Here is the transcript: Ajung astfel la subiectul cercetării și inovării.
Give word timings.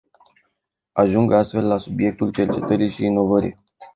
Ajung 0.95 1.31
astfel 1.33 1.65
la 1.67 1.77
subiectul 1.77 2.31
cercetării 2.31 2.89
și 2.89 3.05
inovării. 3.05 3.59